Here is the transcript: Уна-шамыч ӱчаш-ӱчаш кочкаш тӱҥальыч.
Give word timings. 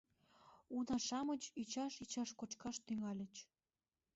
Уна-шамыч 0.75 1.41
ӱчаш-ӱчаш 1.61 2.29
кочкаш 2.39 2.75
тӱҥальыч. 2.85 3.35